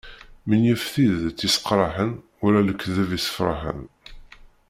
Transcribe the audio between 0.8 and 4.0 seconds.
tidet isseqraḥen wala lekteb issefraḥen.